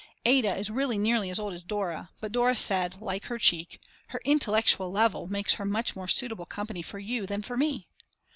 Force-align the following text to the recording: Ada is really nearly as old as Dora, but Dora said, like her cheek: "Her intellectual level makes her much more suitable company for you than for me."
Ada 0.25 0.55
is 0.57 0.71
really 0.71 0.97
nearly 0.97 1.29
as 1.29 1.37
old 1.37 1.53
as 1.53 1.61
Dora, 1.61 2.09
but 2.21 2.31
Dora 2.31 2.55
said, 2.55 2.99
like 2.99 3.25
her 3.25 3.37
cheek: 3.37 3.79
"Her 4.07 4.19
intellectual 4.25 4.89
level 4.91 5.27
makes 5.27 5.53
her 5.53 5.63
much 5.65 5.95
more 5.95 6.07
suitable 6.07 6.47
company 6.47 6.81
for 6.81 6.97
you 6.97 7.27
than 7.27 7.43
for 7.43 7.55
me." 7.55 7.87